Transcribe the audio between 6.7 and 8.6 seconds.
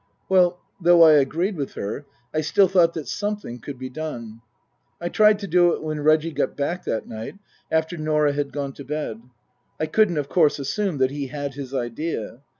that night after Norah had